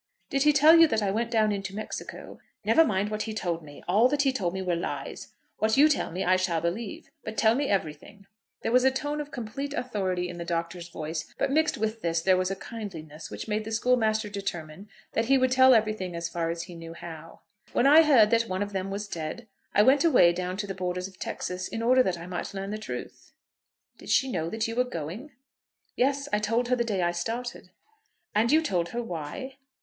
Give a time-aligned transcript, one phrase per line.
[0.31, 3.61] "Did he tell you that I went down into Mexico?" "Never mind what he told
[3.61, 3.83] me.
[3.87, 5.27] All that he told me were lies.
[5.59, 7.11] What you tell me I shall believe.
[7.23, 8.25] But tell me everything."
[8.63, 12.19] There was a tone of complete authority in the Doctor's voice, but mixed with this
[12.19, 16.29] there was a kindliness which made the schoolmaster determined that he would tell everything as
[16.29, 17.41] far as he knew how.
[17.71, 20.73] "When I heard that one of them was dead, I went away down to the
[20.73, 23.33] borders of Texas, in order that I might learn the truth."
[23.99, 25.33] "Did she know that you were going?"
[25.95, 27.69] "Yes; I told her the day I started."
[28.33, 29.57] "And you told her why?"